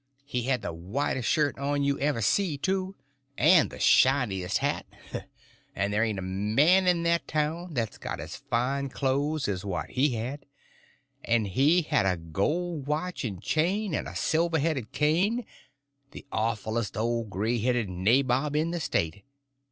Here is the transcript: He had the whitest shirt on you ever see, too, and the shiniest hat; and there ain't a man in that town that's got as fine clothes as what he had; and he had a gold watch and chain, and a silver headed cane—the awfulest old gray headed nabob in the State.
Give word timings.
He 0.25 0.41
had 0.49 0.63
the 0.63 0.73
whitest 0.73 1.29
shirt 1.29 1.59
on 1.59 1.83
you 1.83 1.99
ever 1.99 2.21
see, 2.21 2.57
too, 2.57 2.95
and 3.37 3.69
the 3.69 3.77
shiniest 3.77 4.57
hat; 4.57 4.87
and 5.75 5.93
there 5.93 6.03
ain't 6.03 6.17
a 6.17 6.23
man 6.23 6.87
in 6.87 7.03
that 7.03 7.27
town 7.27 7.75
that's 7.75 7.99
got 7.99 8.19
as 8.19 8.35
fine 8.35 8.89
clothes 8.89 9.47
as 9.47 9.63
what 9.63 9.91
he 9.91 10.15
had; 10.15 10.47
and 11.23 11.45
he 11.49 11.83
had 11.83 12.07
a 12.07 12.17
gold 12.17 12.87
watch 12.87 13.23
and 13.23 13.43
chain, 13.43 13.93
and 13.93 14.07
a 14.07 14.15
silver 14.15 14.57
headed 14.57 14.91
cane—the 14.91 16.25
awfulest 16.31 16.97
old 16.97 17.29
gray 17.29 17.59
headed 17.59 17.87
nabob 17.87 18.55
in 18.55 18.71
the 18.71 18.79
State. 18.79 19.21